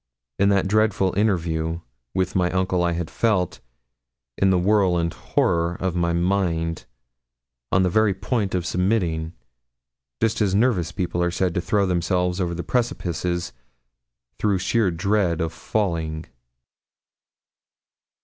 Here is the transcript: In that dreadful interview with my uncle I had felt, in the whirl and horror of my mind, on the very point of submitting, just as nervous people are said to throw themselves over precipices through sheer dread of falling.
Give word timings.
In 0.39 0.49
that 0.49 0.67
dreadful 0.67 1.13
interview 1.15 1.81
with 2.15 2.35
my 2.35 2.49
uncle 2.49 2.83
I 2.83 2.93
had 2.93 3.07
felt, 3.07 3.59
in 4.35 4.49
the 4.49 4.57
whirl 4.57 4.97
and 4.97 5.13
horror 5.13 5.75
of 5.79 5.95
my 5.95 6.11
mind, 6.11 6.85
on 7.71 7.83
the 7.83 7.89
very 7.91 8.15
point 8.15 8.55
of 8.55 8.65
submitting, 8.65 9.33
just 10.19 10.41
as 10.41 10.55
nervous 10.55 10.91
people 10.91 11.21
are 11.21 11.29
said 11.29 11.53
to 11.53 11.61
throw 11.61 11.85
themselves 11.85 12.41
over 12.41 12.55
precipices 12.63 13.53
through 14.39 14.57
sheer 14.57 14.89
dread 14.89 15.39
of 15.39 15.53
falling. 15.53 16.25